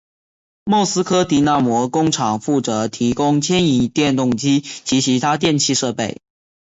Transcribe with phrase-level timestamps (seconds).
[0.63, 6.19] 莫斯科迪纳摩工厂负责提供牵引电动机及其他电气设备。